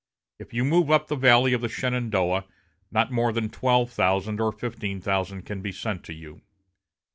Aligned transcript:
If 0.39 0.51
you 0.51 0.65
move 0.65 0.89
up 0.89 1.09
the 1.09 1.15
valley 1.15 1.53
of 1.53 1.61
the 1.61 1.69
Shenandoah, 1.69 2.45
not 2.89 3.11
more 3.11 3.31
than 3.31 3.49
twelve 3.51 3.91
thousand 3.91 4.41
or 4.41 4.51
fifteen 4.51 4.99
thousand 4.99 5.43
can 5.43 5.61
be 5.61 5.71
sent 5.71 6.03
to 6.05 6.13
you. 6.15 6.41